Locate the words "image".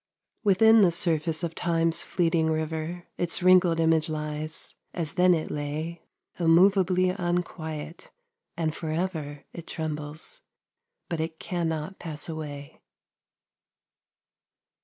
3.79-4.09